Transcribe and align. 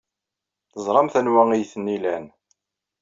Teẓramt 0.71 1.13
anwa 1.19 1.43
ay 1.51 1.63
ten-ilan. 1.71 2.25